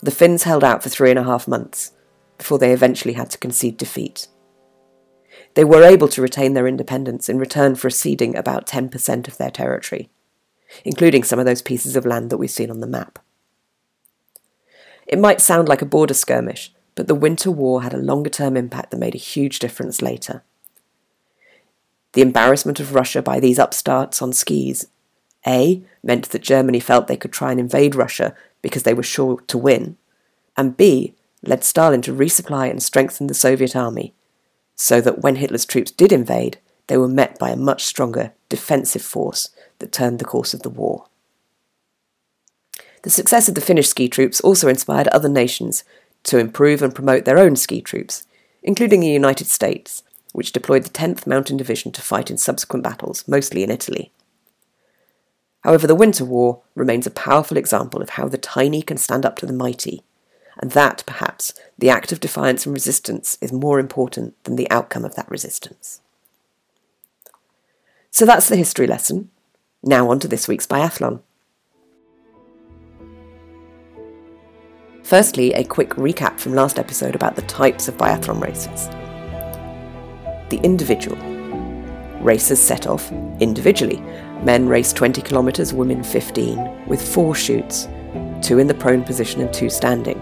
The 0.00 0.10
Finns 0.10 0.42
held 0.42 0.64
out 0.64 0.82
for 0.82 0.88
three 0.88 1.10
and 1.10 1.18
a 1.18 1.24
half 1.24 1.48
months 1.48 1.92
before 2.38 2.58
they 2.58 2.72
eventually 2.72 3.14
had 3.14 3.30
to 3.30 3.38
concede 3.38 3.76
defeat. 3.76 4.28
They 5.54 5.64
were 5.64 5.84
able 5.84 6.08
to 6.08 6.22
retain 6.22 6.54
their 6.54 6.66
independence 6.66 7.28
in 7.28 7.38
return 7.38 7.74
for 7.74 7.90
ceding 7.90 8.36
about 8.36 8.66
10% 8.66 9.28
of 9.28 9.38
their 9.38 9.50
territory, 9.50 10.10
including 10.84 11.22
some 11.22 11.38
of 11.38 11.46
those 11.46 11.62
pieces 11.62 11.96
of 11.96 12.06
land 12.06 12.30
that 12.30 12.38
we've 12.38 12.50
seen 12.50 12.70
on 12.70 12.80
the 12.80 12.86
map. 12.86 13.18
It 15.06 15.18
might 15.18 15.40
sound 15.40 15.68
like 15.68 15.82
a 15.82 15.86
border 15.86 16.14
skirmish, 16.14 16.72
but 16.94 17.08
the 17.08 17.14
Winter 17.14 17.50
War 17.50 17.82
had 17.82 17.92
a 17.92 17.98
longer 17.98 18.30
term 18.30 18.56
impact 18.56 18.90
that 18.90 18.98
made 18.98 19.14
a 19.14 19.18
huge 19.18 19.58
difference 19.58 20.00
later. 20.00 20.42
The 22.12 22.22
embarrassment 22.22 22.80
of 22.80 22.94
Russia 22.94 23.22
by 23.22 23.40
these 23.40 23.58
upstarts 23.58 24.22
on 24.22 24.32
skis 24.32 24.86
A 25.46 25.82
meant 26.02 26.28
that 26.30 26.42
Germany 26.42 26.80
felt 26.80 27.06
they 27.06 27.16
could 27.16 27.32
try 27.32 27.50
and 27.50 27.60
invade 27.60 27.94
Russia 27.94 28.34
because 28.62 28.84
they 28.84 28.94
were 28.94 29.02
sure 29.02 29.40
to 29.48 29.58
win, 29.58 29.96
and 30.56 30.76
B 30.76 31.14
led 31.42 31.64
Stalin 31.64 32.00
to 32.02 32.14
resupply 32.14 32.70
and 32.70 32.82
strengthen 32.82 33.26
the 33.26 33.34
Soviet 33.34 33.76
army, 33.76 34.14
so 34.76 35.00
that 35.00 35.20
when 35.20 35.36
Hitler's 35.36 35.66
troops 35.66 35.90
did 35.90 36.12
invade, 36.12 36.58
they 36.86 36.96
were 36.96 37.08
met 37.08 37.38
by 37.38 37.50
a 37.50 37.56
much 37.56 37.84
stronger 37.84 38.32
defensive 38.48 39.02
force 39.02 39.50
that 39.84 39.92
turned 39.92 40.18
the 40.18 40.24
course 40.24 40.54
of 40.54 40.62
the 40.62 40.70
war. 40.70 41.04
The 43.02 43.10
success 43.10 43.50
of 43.50 43.54
the 43.54 43.60
Finnish 43.60 43.88
ski 43.88 44.08
troops 44.08 44.40
also 44.40 44.66
inspired 44.66 45.08
other 45.08 45.28
nations 45.28 45.84
to 46.22 46.38
improve 46.38 46.80
and 46.80 46.94
promote 46.94 47.26
their 47.26 47.38
own 47.38 47.54
ski 47.54 47.82
troops, 47.82 48.22
including 48.62 49.00
the 49.00 49.08
United 49.08 49.46
States, 49.46 50.02
which 50.32 50.52
deployed 50.52 50.84
the 50.84 50.88
10th 50.90 51.26
Mountain 51.26 51.58
Division 51.58 51.92
to 51.92 52.00
fight 52.00 52.30
in 52.30 52.38
subsequent 52.38 52.82
battles, 52.82 53.28
mostly 53.28 53.62
in 53.62 53.70
Italy. 53.70 54.10
However, 55.60 55.86
the 55.86 55.94
Winter 55.94 56.24
War 56.24 56.62
remains 56.74 57.06
a 57.06 57.10
powerful 57.10 57.58
example 57.58 58.00
of 58.00 58.10
how 58.10 58.26
the 58.26 58.38
tiny 58.38 58.80
can 58.80 58.96
stand 58.96 59.26
up 59.26 59.36
to 59.36 59.46
the 59.46 59.52
mighty, 59.52 60.02
and 60.56 60.70
that, 60.70 61.04
perhaps, 61.04 61.52
the 61.76 61.90
act 61.90 62.10
of 62.10 62.20
defiance 62.20 62.64
and 62.64 62.72
resistance 62.72 63.36
is 63.42 63.52
more 63.52 63.78
important 63.78 64.42
than 64.44 64.56
the 64.56 64.70
outcome 64.70 65.04
of 65.04 65.14
that 65.16 65.30
resistance. 65.30 66.00
So 68.10 68.24
that's 68.24 68.48
the 68.48 68.56
history 68.56 68.86
lesson. 68.86 69.28
Now 69.86 70.08
on 70.10 70.18
to 70.20 70.28
this 70.28 70.48
week's 70.48 70.66
biathlon. 70.66 71.20
Firstly, 75.02 75.52
a 75.52 75.62
quick 75.62 75.90
recap 75.90 76.40
from 76.40 76.54
last 76.54 76.78
episode 76.78 77.14
about 77.14 77.36
the 77.36 77.42
types 77.42 77.86
of 77.86 77.98
biathlon 77.98 78.40
races. 78.40 78.88
The 80.48 80.58
individual. 80.62 81.18
Races 82.22 82.62
set 82.62 82.86
off 82.86 83.12
individually. 83.40 84.00
Men 84.42 84.66
race 84.66 84.90
20 84.94 85.20
kilometres, 85.20 85.74
women 85.74 86.02
15, 86.02 86.86
with 86.86 87.06
four 87.06 87.34
shoots, 87.34 87.86
two 88.40 88.58
in 88.58 88.66
the 88.66 88.72
prone 88.72 89.04
position 89.04 89.42
and 89.42 89.52
two 89.52 89.68
standing. 89.68 90.18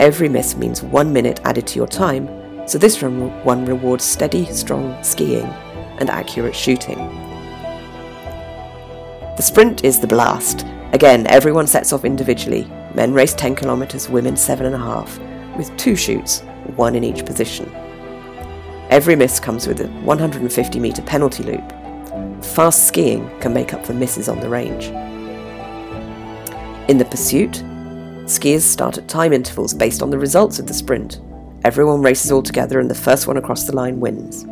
Every 0.00 0.28
miss 0.28 0.56
means 0.56 0.82
one 0.82 1.12
minute 1.12 1.40
added 1.44 1.68
to 1.68 1.76
your 1.76 1.86
time, 1.86 2.26
so 2.66 2.76
this 2.76 3.00
one 3.00 3.64
rewards 3.64 4.02
steady, 4.02 4.46
strong 4.46 5.00
skiing 5.04 5.46
and 6.00 6.10
accurate 6.10 6.56
shooting. 6.56 7.27
The 9.38 9.44
sprint 9.44 9.84
is 9.84 10.00
the 10.00 10.08
blast. 10.08 10.66
Again, 10.92 11.24
everyone 11.28 11.68
sets 11.68 11.92
off 11.92 12.04
individually, 12.04 12.64
Men 12.96 13.14
race 13.14 13.34
10 13.34 13.54
kilometres, 13.54 14.08
women 14.08 14.34
7.5, 14.34 15.56
with 15.56 15.76
two 15.76 15.94
shoots, 15.94 16.40
one 16.74 16.96
in 16.96 17.04
each 17.04 17.24
position. 17.24 17.72
Every 18.90 19.14
miss 19.14 19.38
comes 19.38 19.68
with 19.68 19.80
a 19.80 19.86
150 20.02 20.80
metre 20.80 21.02
penalty 21.02 21.44
loop. 21.44 21.72
Fast 22.44 22.88
skiing 22.88 23.30
can 23.38 23.54
make 23.54 23.72
up 23.72 23.86
for 23.86 23.94
misses 23.94 24.28
on 24.28 24.40
the 24.40 24.48
range. 24.48 24.86
In 26.88 26.98
the 26.98 27.04
pursuit, 27.04 27.62
skiers 28.24 28.62
start 28.62 28.98
at 28.98 29.06
time 29.06 29.32
intervals 29.32 29.72
based 29.72 30.02
on 30.02 30.10
the 30.10 30.18
results 30.18 30.58
of 30.58 30.66
the 30.66 30.74
sprint. 30.74 31.20
Everyone 31.62 32.02
races 32.02 32.32
all 32.32 32.42
together 32.42 32.80
and 32.80 32.90
the 32.90 32.94
first 32.96 33.28
one 33.28 33.36
across 33.36 33.62
the 33.62 33.76
line 33.76 34.00
wins. 34.00 34.44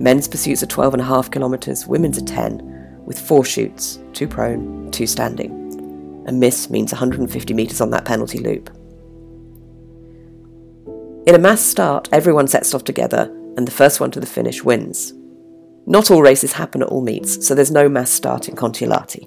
Men's 0.00 0.26
pursuits 0.26 0.62
are 0.62 0.66
12.5 0.66 1.30
kilometres, 1.30 1.86
women's 1.86 2.16
are 2.16 2.24
10, 2.24 2.77
with 3.08 3.18
four 3.18 3.42
shoots, 3.42 3.98
two 4.12 4.28
prone, 4.28 4.90
two 4.90 5.06
standing. 5.06 6.24
A 6.28 6.32
miss 6.32 6.68
means 6.68 6.92
150 6.92 7.54
metres 7.54 7.80
on 7.80 7.90
that 7.90 8.04
penalty 8.04 8.38
loop. 8.38 8.68
In 11.26 11.34
a 11.34 11.38
mass 11.38 11.62
start, 11.62 12.08
everyone 12.12 12.46
sets 12.46 12.74
off 12.74 12.84
together, 12.84 13.34
and 13.56 13.66
the 13.66 13.72
first 13.72 13.98
one 13.98 14.10
to 14.10 14.20
the 14.20 14.26
finish 14.26 14.62
wins. 14.62 15.14
Not 15.86 16.10
all 16.10 16.20
races 16.20 16.52
happen 16.52 16.82
at 16.82 16.88
all 16.88 17.00
meets, 17.00 17.46
so 17.46 17.54
there's 17.54 17.70
no 17.70 17.88
mass 17.88 18.10
start 18.10 18.46
in 18.46 18.54
Kontiolahti. 18.54 19.26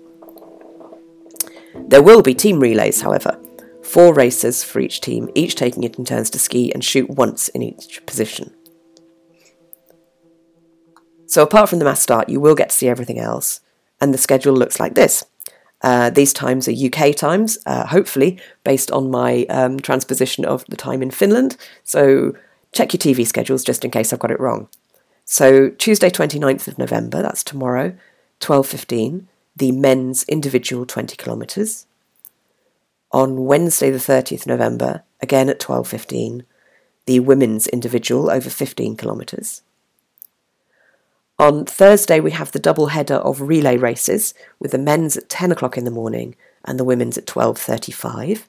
There 1.88 2.04
will 2.04 2.22
be 2.22 2.36
team 2.36 2.60
relays, 2.60 3.02
however. 3.02 3.40
Four 3.82 4.14
racers 4.14 4.64
for 4.64 4.80
each 4.80 5.02
team, 5.02 5.28
each 5.34 5.56
taking 5.56 5.84
it 5.84 5.98
in 5.98 6.06
turns 6.06 6.30
to 6.30 6.40
ski 6.40 6.72
and 6.72 6.84
shoot 6.84 7.10
once 7.10 7.50
in 7.50 7.64
each 7.64 8.06
position. 8.06 8.54
So, 11.26 11.42
apart 11.42 11.70
from 11.70 11.80
the 11.80 11.86
mass 11.86 12.02
start, 12.02 12.30
you 12.30 12.40
will 12.40 12.56
get 12.56 12.70
to 12.70 12.76
see 12.76 12.88
everything 12.88 13.18
else, 13.18 13.60
and 14.02 14.14
the 14.14 14.18
schedule 14.18 14.54
looks 14.54 14.80
like 14.80 14.96
this. 14.96 15.24
Uh, 15.84 16.10
these 16.10 16.34
times 16.34 16.68
are 16.68 16.72
UK 16.72 17.16
times, 17.16 17.58
uh, 17.66 17.88
hopefully 17.88 18.40
based 18.64 18.92
on 18.92 19.10
my 19.10 19.46
um, 19.46 19.80
transposition 19.80 20.46
of 20.46 20.66
the 20.68 20.76
time 20.76 21.02
in 21.02 21.10
Finland. 21.12 21.58
So 21.84 22.36
check 22.72 22.94
your 22.94 23.00
TV 23.00 23.26
schedules 23.26 23.64
just 23.64 23.84
in 23.84 23.92
case 23.92 24.12
I've 24.12 24.20
got 24.20 24.32
it 24.32 24.40
wrong. 24.40 24.68
So 25.26 25.70
Tuesday 25.70 26.10
29th 26.10 26.68
of 26.68 26.78
November, 26.78 27.22
that's 27.22 27.44
tomorrow, 27.44 27.96
12.15, 28.42 29.26
the 29.56 29.72
men's 29.72 30.24
individual 30.26 30.86
20 30.86 31.16
kilometres. 31.16 31.88
On 33.12 33.46
Wednesday 33.46 33.90
the 33.90 33.98
30th 33.98 34.46
November, 34.46 35.04
again 35.22 35.50
at 35.50 35.60
12.15, 35.60 36.44
the 37.06 37.20
women's 37.20 37.68
individual 37.68 38.30
over 38.30 38.50
15 38.50 38.96
kilometres. 38.98 39.64
On 41.42 41.66
Thursday, 41.66 42.20
we 42.20 42.30
have 42.30 42.52
the 42.52 42.60
double 42.60 42.90
header 42.90 43.16
of 43.16 43.42
relay 43.42 43.76
races, 43.76 44.36
with 44.60 44.74
the 44.74 44.78
men's 44.78 45.18
at 45.18 45.28
10 45.28 45.52
o'clock 45.52 45.76
in 45.76 45.86
the 45.86 45.90
morning 45.90 46.36
and 46.64 46.80
the 46.80 46.84
women's 46.84 47.18
at 47.18 47.26
12.35. 47.26 48.44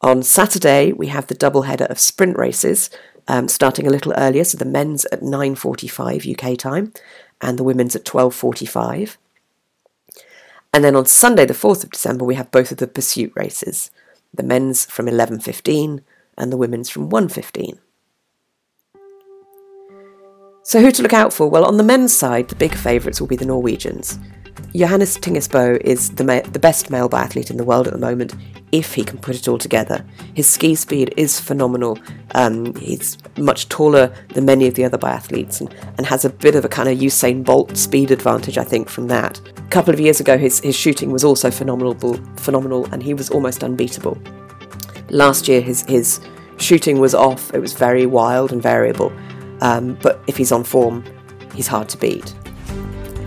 On 0.00 0.24
Saturday, 0.24 0.92
we 0.92 1.06
have 1.06 1.28
the 1.28 1.36
double 1.36 1.62
header 1.62 1.84
of 1.84 2.00
sprint 2.00 2.36
races, 2.36 2.90
um, 3.28 3.46
starting 3.46 3.86
a 3.86 3.90
little 3.90 4.12
earlier, 4.16 4.42
so 4.42 4.58
the 4.58 4.64
men's 4.64 5.04
at 5.12 5.20
9.45 5.20 6.52
UK 6.52 6.58
time 6.58 6.92
and 7.40 7.56
the 7.56 7.62
women's 7.62 7.94
at 7.94 8.04
12.45. 8.04 9.16
And 10.74 10.82
then 10.82 10.96
on 10.96 11.06
Sunday, 11.06 11.46
the 11.46 11.54
4th 11.54 11.84
of 11.84 11.92
December, 11.92 12.24
we 12.24 12.34
have 12.34 12.50
both 12.50 12.72
of 12.72 12.78
the 12.78 12.88
pursuit 12.88 13.32
races, 13.36 13.92
the 14.34 14.42
men's 14.42 14.86
from 14.86 15.06
11.15 15.06 16.02
and 16.36 16.52
the 16.52 16.56
women's 16.56 16.90
from 16.90 17.08
1.15. 17.08 17.78
So, 20.68 20.82
who 20.82 20.92
to 20.92 21.02
look 21.02 21.14
out 21.14 21.32
for? 21.32 21.48
Well, 21.48 21.64
on 21.64 21.78
the 21.78 21.82
men's 21.82 22.14
side, 22.14 22.48
the 22.48 22.54
big 22.54 22.74
favourites 22.74 23.22
will 23.22 23.26
be 23.26 23.36
the 23.36 23.46
Norwegians. 23.46 24.18
Johannes 24.76 25.16
Thingnes 25.16 25.48
Bø 25.48 25.80
is 25.80 26.10
the, 26.10 26.24
ma- 26.24 26.42
the 26.42 26.58
best 26.58 26.90
male 26.90 27.08
biathlete 27.08 27.50
in 27.50 27.56
the 27.56 27.64
world 27.64 27.86
at 27.86 27.94
the 27.94 27.98
moment 27.98 28.34
if 28.70 28.92
he 28.92 29.02
can 29.02 29.16
put 29.18 29.34
it 29.34 29.48
all 29.48 29.56
together. 29.56 30.04
His 30.34 30.46
ski 30.46 30.74
speed 30.74 31.14
is 31.16 31.40
phenomenal. 31.40 31.98
Um, 32.34 32.74
he's 32.74 33.16
much 33.38 33.70
taller 33.70 34.12
than 34.34 34.44
many 34.44 34.66
of 34.66 34.74
the 34.74 34.84
other 34.84 34.98
biathletes 34.98 35.62
and, 35.62 35.74
and 35.96 36.04
has 36.04 36.26
a 36.26 36.28
bit 36.28 36.54
of 36.54 36.66
a 36.66 36.68
kind 36.68 36.90
of 36.90 36.98
Usain 36.98 37.42
Bolt 37.42 37.74
speed 37.74 38.10
advantage, 38.10 38.58
I 38.58 38.64
think, 38.64 38.90
from 38.90 39.06
that. 39.08 39.40
A 39.56 39.68
couple 39.70 39.94
of 39.94 40.00
years 40.00 40.20
ago, 40.20 40.36
his, 40.36 40.60
his 40.60 40.76
shooting 40.76 41.12
was 41.12 41.24
also 41.24 41.50
phenomenal, 41.50 41.94
phenomenal, 42.36 42.84
and 42.92 43.02
he 43.02 43.14
was 43.14 43.30
almost 43.30 43.64
unbeatable. 43.64 44.18
Last 45.08 45.48
year, 45.48 45.62
his, 45.62 45.80
his 45.84 46.20
shooting 46.58 47.00
was 47.00 47.14
off. 47.14 47.54
It 47.54 47.60
was 47.60 47.72
very 47.72 48.04
wild 48.04 48.52
and 48.52 48.62
variable. 48.62 49.10
Um, 49.60 49.98
but 50.02 50.20
if 50.26 50.36
he's 50.36 50.52
on 50.52 50.64
form, 50.64 51.04
he's 51.54 51.66
hard 51.66 51.88
to 51.90 51.98
beat. 51.98 52.34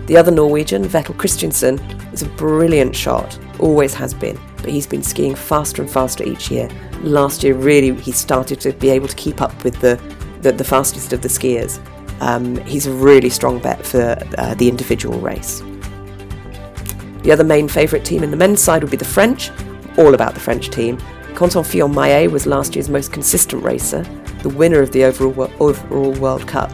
The 0.06 0.16
other 0.16 0.30
Norwegian, 0.30 0.84
Vetle 0.84 1.16
Christiansen, 1.16 1.78
is 2.12 2.22
a 2.22 2.28
brilliant 2.30 2.94
shot, 2.94 3.38
always 3.58 3.94
has 3.94 4.12
been, 4.12 4.38
but 4.56 4.66
he's 4.66 4.86
been 4.86 5.02
skiing 5.02 5.34
faster 5.34 5.82
and 5.82 5.90
faster 5.90 6.24
each 6.24 6.50
year. 6.50 6.68
Last 7.02 7.42
year, 7.42 7.54
really, 7.54 7.94
he 7.94 8.12
started 8.12 8.60
to 8.60 8.72
be 8.72 8.90
able 8.90 9.08
to 9.08 9.16
keep 9.16 9.40
up 9.40 9.64
with 9.64 9.80
the, 9.80 10.00
the, 10.40 10.52
the 10.52 10.64
fastest 10.64 11.12
of 11.12 11.22
the 11.22 11.28
skiers. 11.28 11.80
Um, 12.20 12.56
he's 12.58 12.86
a 12.86 12.92
really 12.92 13.30
strong 13.30 13.58
bet 13.58 13.84
for 13.84 14.16
uh, 14.38 14.54
the 14.54 14.68
individual 14.68 15.18
race. 15.20 15.62
The 17.22 17.30
other 17.30 17.44
main 17.44 17.68
favourite 17.68 18.04
team 18.04 18.22
in 18.22 18.30
the 18.30 18.36
men's 18.36 18.60
side 18.60 18.82
would 18.82 18.90
be 18.90 18.96
the 18.96 19.04
French, 19.04 19.50
all 19.96 20.14
about 20.14 20.34
the 20.34 20.40
French 20.40 20.70
team. 20.70 20.98
Quentin 21.34 21.64
Fillon-Maillet 21.64 22.30
was 22.30 22.46
last 22.46 22.74
year's 22.74 22.88
most 22.88 23.12
consistent 23.12 23.62
racer, 23.62 24.04
the 24.42 24.48
winner 24.48 24.80
of 24.80 24.92
the 24.92 25.04
overall, 25.04 25.50
overall 25.60 26.12
World 26.14 26.46
Cup, 26.46 26.70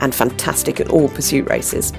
and 0.00 0.14
fantastic 0.14 0.80
at 0.80 0.90
all 0.90 1.08
pursuit 1.08 1.48
races. 1.48 1.92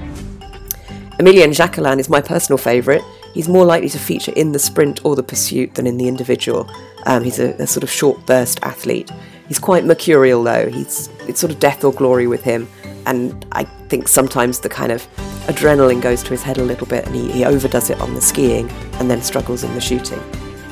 Emilien 1.20 1.56
Jacquelin 1.56 2.00
is 2.00 2.10
my 2.10 2.22
personal 2.22 2.58
favourite. 2.58 3.02
He's 3.34 3.50
more 3.50 3.66
likely 3.66 3.90
to 3.90 4.00
feature 4.00 4.32
in 4.36 4.52
the 4.52 4.60
sprint 4.60 5.04
or 5.04 5.16
the 5.16 5.24
pursuit 5.24 5.76
than 5.76 5.88
in 5.88 5.98
the 5.98 6.08
individual. 6.08 6.70
Um, 7.06 7.24
he's 7.24 7.40
a, 7.40 7.54
a, 7.54 7.68
sort 7.68 7.84
of 7.84 7.90
short 7.90 8.26
burst 8.26 8.60
athlete. 8.64 9.12
He's 9.48 9.60
quite 9.60 9.86
mercurial 9.86 10.44
though. 10.44 10.70
He's 10.70 11.10
it's 11.28 11.40
sort 11.40 11.52
of 11.52 11.60
death 11.60 11.84
or 11.84 11.94
glory 11.94 12.28
with 12.28 12.44
him, 12.44 12.68
and 13.06 13.46
I 13.52 13.64
think 13.90 14.08
sometimes 14.08 14.60
the 14.60 14.70
kind 14.70 14.92
of 14.92 15.08
adrenaline 15.48 16.02
goes 16.02 16.22
to 16.24 16.30
his 16.30 16.44
head 16.44 16.58
a 16.58 16.64
little 16.64 16.88
bit, 16.88 17.06
and 17.06 17.16
he, 17.16 17.32
he 17.32 17.46
overdoes 17.46 17.90
it 17.90 18.00
on 18.00 18.14
the 18.14 18.22
skiing 18.22 18.70
and 19.00 19.10
then 19.10 19.22
struggles 19.22 19.64
in 19.64 19.74
the 19.74 19.82
shooting. 19.82 20.22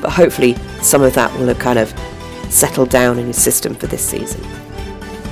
But 0.00 0.10
hopefully, 0.12 0.54
some 0.82 1.02
of 1.02 1.14
that 1.14 1.32
will 1.38 1.46
have 1.46 1.58
kind 1.58 1.78
of 1.78 1.92
settled 2.50 2.90
down 2.90 3.18
in 3.18 3.26
his 3.26 3.40
system 3.40 3.74
for 3.74 3.86
this 3.86 4.04
season. 4.04 4.40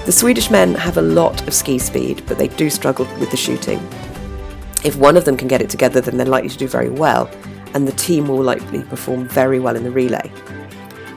The 0.07 0.13
Swedish 0.13 0.51
men 0.51 0.75
have 0.75 0.99
a 0.99 1.03
lot 1.03 1.47
of 1.49 1.55
ski 1.55 1.79
speed, 1.79 2.23
but 2.27 2.37
they 2.37 2.49
do 2.49 2.69
struggle 2.69 3.07
with 3.19 3.31
the 3.31 3.37
shooting. 3.37 3.79
If 4.85 4.97
one 4.97 5.17
of 5.17 5.25
them 5.25 5.37
can 5.37 5.49
get 5.49 5.63
it 5.63 5.71
together, 5.71 6.01
then 6.03 6.19
they're 6.19 6.27
likely 6.27 6.51
to 6.51 6.59
do 6.59 6.69
very 6.69 6.91
well, 6.91 7.31
and 7.73 7.89
the 7.89 7.93
team 7.93 8.29
will 8.29 8.43
likely 8.43 8.83
perform 8.83 9.27
very 9.27 9.59
well 9.59 9.77
in 9.77 9.83
the 9.83 9.91
relay. 9.91 10.31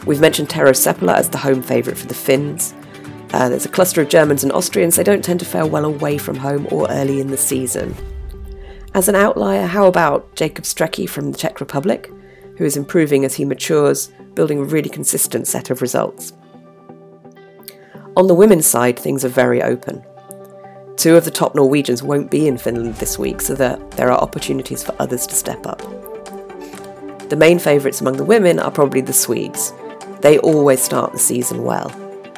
We've 0.06 0.22
mentioned 0.22 0.50
Tero 0.50 0.72
Seppälä 0.72 1.16
as 1.16 1.30
the 1.30 1.38
home 1.38 1.62
favourite 1.62 1.98
for 2.00 2.08
the 2.08 2.14
Finns. 2.14 2.74
Uh, 3.34 3.50
there's 3.50 3.66
a 3.66 3.70
cluster 3.70 4.02
of 4.02 4.08
Germans 4.08 4.42
and 4.42 4.54
Austrians, 4.54 4.96
they 4.96 5.04
don't 5.04 5.24
tend 5.24 5.42
to 5.42 5.46
fare 5.46 5.66
well 5.66 5.84
away 5.84 6.18
from 6.18 6.38
home 6.38 6.66
or 6.72 6.90
early 6.90 7.20
in 7.20 7.28
the 7.28 7.36
season. 7.36 7.94
As 8.94 9.10
an 9.10 9.16
outlier, 9.16 9.68
how 9.68 9.86
about 9.86 10.34
Jakub 10.36 10.64
Štvrtecký 10.64 11.10
from 11.10 11.34
the 11.34 11.38
Czech 11.38 11.60
Republic, 11.60 12.10
who 12.58 12.64
is 12.64 12.78
improving 12.78 13.26
as 13.26 13.36
he 13.36 13.44
matures, 13.44 14.12
building 14.38 14.60
a 14.60 14.64
really 14.64 14.88
consistent 14.90 15.48
set 15.48 15.72
of 15.72 15.82
results? 15.82 16.32
On 18.16 18.28
the 18.28 18.34
women's 18.34 18.68
side, 18.68 18.98
things 18.98 19.26
are 19.26 19.30
very 19.44 19.62
open. 19.62 20.06
Two 20.96 21.16
of 21.16 21.26
the 21.26 21.32
top 21.32 21.56
Norwegians 21.56 22.02
won't 22.02 22.32
be 22.32 22.48
in 22.48 22.58
Finland 22.58 22.96
this 22.96 23.20
week, 23.20 23.42
so 23.42 23.54
that 23.56 23.92
there 23.92 24.12
are 24.12 24.20
opportunities 24.20 24.84
for 24.84 24.96
others 25.00 25.28
to 25.28 25.36
step 25.36 25.66
up. 25.66 25.80
The 27.30 27.36
main 27.36 27.60
favourites 27.60 28.00
among 28.00 28.18
the 28.18 28.24
women 28.24 28.60
are 28.60 28.72
probably 28.72 29.02
the 29.02 29.12
Swedes. 29.12 29.74
They 30.22 30.38
always 30.40 30.82
start 30.82 31.12
the 31.12 31.20
season 31.20 31.64
well 31.64 31.92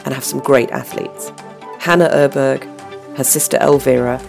and 0.05 0.13
have 0.13 0.23
some 0.23 0.39
great 0.39 0.71
athletes. 0.71 1.31
Hanna 1.79 2.09
Öberg, 2.09 2.63
her 3.17 3.23
sister 3.23 3.57
Elvira, 3.61 4.19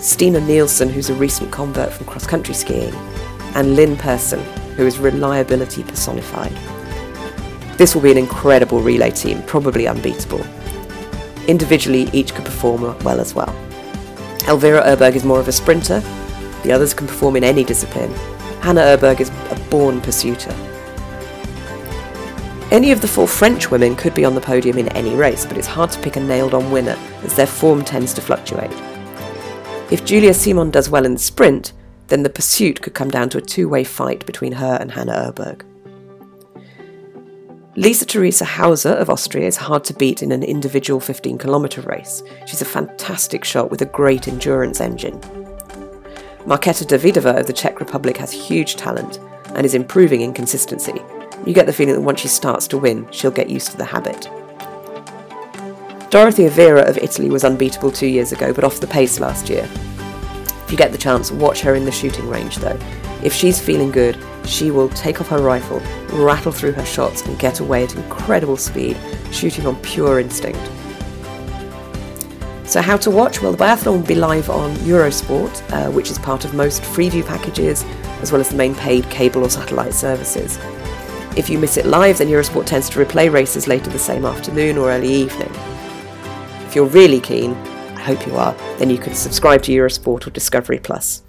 Stina 0.00 0.40
Nilsson, 0.40 0.88
who's 0.90 1.08
a 1.08 1.14
recent 1.14 1.50
convert 1.50 1.92
from 1.92 2.06
cross 2.06 2.26
country 2.26 2.54
skiing, 2.54 2.94
and 3.54 3.74
Linn 3.74 3.96
Persson, 3.96 4.42
who 4.76 4.86
is 4.86 4.98
reliability 4.98 5.82
personified. 5.82 6.52
This 7.76 7.94
will 7.94 8.02
be 8.02 8.12
an 8.12 8.18
incredible 8.18 8.80
relay 8.80 9.10
team, 9.10 9.42
probably 9.42 9.88
unbeatable. 9.88 10.44
Individually, 11.48 12.08
each 12.12 12.34
could 12.34 12.44
perform 12.44 12.82
well 13.00 13.20
as 13.20 13.34
well. 13.34 13.54
Elvira 14.46 14.82
Öberg 14.82 15.14
is 15.14 15.24
more 15.24 15.40
of 15.40 15.48
a 15.48 15.52
sprinter, 15.52 16.00
the 16.62 16.72
others 16.72 16.94
can 16.94 17.06
perform 17.06 17.36
in 17.36 17.44
any 17.44 17.64
discipline. 17.64 18.12
Hanna 18.60 18.80
Öberg 18.80 19.20
is 19.20 19.28
a 19.50 19.60
born 19.70 20.00
pursuiter. 20.00 20.52
Any 22.70 22.92
of 22.92 23.00
the 23.00 23.08
four 23.08 23.28
French 23.28 23.70
women 23.70 23.94
could 23.94 24.14
be 24.14 24.24
on 24.24 24.34
the 24.34 24.40
podium 24.40 24.78
in 24.78 24.88
any 24.88 25.14
race, 25.14 25.44
but 25.44 25.58
it's 25.58 25.66
hard 25.66 25.90
to 25.90 26.00
pick 26.00 26.16
a 26.16 26.20
nailed 26.20 26.54
on 26.54 26.70
winner 26.70 26.98
as 27.22 27.36
their 27.36 27.46
form 27.46 27.84
tends 27.84 28.14
to 28.14 28.20
fluctuate. 28.20 28.72
If 29.90 30.04
Julia 30.04 30.32
Simon 30.32 30.70
does 30.70 30.88
well 30.88 31.04
in 31.04 31.12
the 31.12 31.18
sprint, 31.18 31.72
then 32.08 32.22
the 32.22 32.30
pursuit 32.30 32.80
could 32.80 32.94
come 32.94 33.10
down 33.10 33.28
to 33.30 33.38
a 33.38 33.42
two 33.42 33.68
way 33.68 33.84
fight 33.84 34.24
between 34.26 34.52
her 34.52 34.78
and 34.80 34.92
Hanna 34.92 35.32
Öberg. 35.32 35.62
Lisa 37.76 38.06
Theresa 38.06 38.44
Hauser 38.44 38.92
of 38.92 39.10
Austria 39.10 39.48
is 39.48 39.56
hard 39.56 39.82
to 39.82 39.94
beat 39.94 40.22
in 40.22 40.30
an 40.30 40.44
individual 40.44 41.00
15 41.00 41.38
kilometre 41.38 41.80
race. 41.80 42.22
She's 42.46 42.62
a 42.62 42.64
fantastic 42.64 43.42
shot 43.42 43.68
with 43.68 43.82
a 43.82 43.86
great 43.86 44.28
endurance 44.28 44.80
engine. 44.80 45.18
Marketa 46.46 46.86
Davidova 46.86 47.40
of 47.40 47.48
the 47.48 47.52
Czech 47.52 47.80
Republic 47.80 48.16
has 48.18 48.30
huge 48.30 48.76
talent 48.76 49.18
and 49.56 49.66
is 49.66 49.74
improving 49.74 50.20
in 50.20 50.32
consistency. 50.32 51.02
You 51.44 51.52
get 51.52 51.66
the 51.66 51.72
feeling 51.72 51.96
that 51.96 52.00
once 52.00 52.20
she 52.20 52.28
starts 52.28 52.68
to 52.68 52.78
win, 52.78 53.08
she'll 53.10 53.32
get 53.32 53.50
used 53.50 53.72
to 53.72 53.76
the 53.76 53.84
habit. 53.84 54.30
Dorothea 56.10 56.50
Wierer 56.50 56.88
of 56.88 56.98
Italy 56.98 57.28
was 57.28 57.42
unbeatable 57.42 57.90
two 57.90 58.06
years 58.06 58.30
ago, 58.30 58.52
but 58.52 58.62
off 58.62 58.78
the 58.78 58.86
pace 58.86 59.18
last 59.18 59.48
year. 59.48 59.68
If 60.64 60.70
you 60.70 60.76
get 60.76 60.92
the 60.92 60.98
chance, 60.98 61.32
watch 61.32 61.60
her 61.62 61.74
in 61.74 61.84
the 61.84 61.90
shooting 61.90 62.28
range 62.28 62.58
though. 62.58 62.78
If 63.24 63.32
she's 63.32 63.60
feeling 63.60 63.90
good, 63.90 64.16
she 64.46 64.70
will 64.70 64.88
take 64.90 65.20
off 65.20 65.28
her 65.28 65.40
rifle, 65.40 65.80
rattle 66.12 66.52
through 66.52 66.72
her 66.72 66.84
shots, 66.84 67.22
and 67.22 67.38
get 67.38 67.60
away 67.60 67.84
at 67.84 67.94
incredible 67.94 68.56
speed, 68.56 68.96
shooting 69.32 69.66
on 69.66 69.76
pure 69.82 70.20
instinct. 70.20 70.60
So, 72.66 72.80
how 72.80 72.96
to 72.98 73.10
watch? 73.10 73.42
Well, 73.42 73.52
the 73.52 73.58
biathlon 73.58 73.98
will 73.98 74.06
be 74.06 74.14
live 74.14 74.48
on 74.48 74.74
Eurosport, 74.76 75.72
uh, 75.72 75.90
which 75.92 76.10
is 76.10 76.18
part 76.18 76.44
of 76.44 76.54
most 76.54 76.82
Freeview 76.82 77.24
packages, 77.26 77.84
as 78.22 78.32
well 78.32 78.40
as 78.40 78.48
the 78.48 78.56
main 78.56 78.74
paid 78.74 79.08
cable 79.10 79.44
or 79.44 79.50
satellite 79.50 79.92
services. 79.92 80.58
If 81.36 81.50
you 81.50 81.58
miss 81.58 81.76
it 81.76 81.84
live, 81.84 82.18
then 82.18 82.28
Eurosport 82.28 82.66
tends 82.66 82.88
to 82.90 83.04
replay 83.04 83.30
races 83.30 83.68
later 83.68 83.90
the 83.90 83.98
same 83.98 84.24
afternoon 84.24 84.78
or 84.78 84.90
early 84.90 85.12
evening. 85.12 85.50
If 86.66 86.74
you're 86.74 86.86
really 86.86 87.20
keen, 87.20 87.52
I 87.96 88.00
hope 88.00 88.26
you 88.26 88.34
are, 88.36 88.54
then 88.78 88.88
you 88.88 88.98
can 88.98 89.14
subscribe 89.14 89.62
to 89.64 89.72
Eurosport 89.72 90.26
or 90.26 90.30
Discovery 90.30 90.78
Plus. 90.78 91.22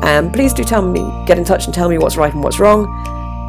And 0.03 0.27
um, 0.27 0.31
please 0.33 0.53
do 0.53 0.65
tell 0.65 0.81
me, 0.81 0.99
get 1.25 1.37
in 1.37 1.45
touch 1.45 1.65
and 1.65 1.73
tell 1.73 1.87
me 1.87 1.97
what's 1.97 2.17
right 2.17 2.33
and 2.33 2.43
what's 2.43 2.59
wrong. 2.59 2.85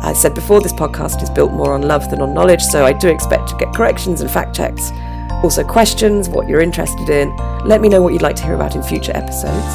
I 0.04 0.12
said 0.12 0.32
before, 0.32 0.60
this 0.60 0.72
podcast 0.72 1.22
is 1.24 1.30
built 1.30 1.50
more 1.50 1.74
on 1.74 1.82
love 1.82 2.08
than 2.08 2.20
on 2.20 2.32
knowledge, 2.32 2.62
so 2.62 2.84
I 2.84 2.92
do 2.92 3.08
expect 3.08 3.48
to 3.48 3.56
get 3.56 3.74
corrections 3.74 4.20
and 4.20 4.30
fact 4.30 4.54
checks. 4.54 4.92
Also, 5.42 5.64
questions, 5.64 6.28
what 6.28 6.46
you're 6.46 6.60
interested 6.60 7.08
in. 7.08 7.36
Let 7.64 7.80
me 7.80 7.88
know 7.88 8.00
what 8.00 8.12
you'd 8.12 8.22
like 8.22 8.36
to 8.36 8.44
hear 8.44 8.54
about 8.54 8.76
in 8.76 8.82
future 8.84 9.12
episodes. 9.16 9.66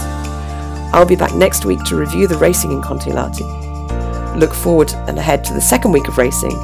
I'll 0.93 1.05
be 1.05 1.17
back 1.17 1.35
next 1.35 1.65
week 1.65 1.83
to 1.85 1.97
review 1.97 2.25
the 2.25 2.37
racing 2.37 2.71
in 2.71 2.81
Kontiolahti. 2.81 4.39
Look 4.39 4.53
forward 4.53 4.93
and 4.93 5.19
ahead 5.19 5.43
to 5.45 5.53
the 5.53 5.61
second 5.61 5.91
week 5.91 6.07
of 6.07 6.17
racing 6.17 6.57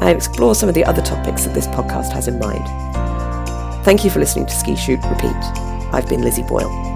and 0.00 0.16
explore 0.16 0.54
some 0.54 0.68
of 0.68 0.74
the 0.76 0.84
other 0.84 1.02
topics 1.02 1.44
that 1.44 1.54
this 1.54 1.66
podcast 1.66 2.12
has 2.12 2.28
in 2.28 2.38
mind. 2.38 2.87
Thank 3.88 4.04
you 4.04 4.10
for 4.10 4.18
listening 4.18 4.44
to 4.44 4.52
Ski 4.52 4.76
Shoot 4.76 5.02
Repeat. 5.04 5.34
I've 5.94 6.06
been 6.10 6.20
Lizzie 6.20 6.42
Boyle. 6.42 6.87